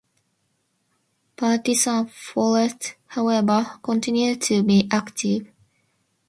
[1.37, 5.45] Partisan forces, however, continued to be active.